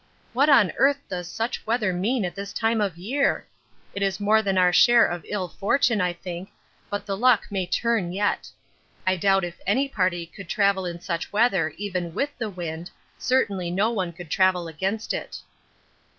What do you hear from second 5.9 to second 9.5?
I think, but the luck may turn yet. I doubt